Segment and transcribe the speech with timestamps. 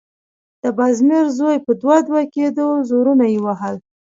[0.63, 3.75] د بازمير زوی په دوه_ دوه کېده، زورونه يې وهل…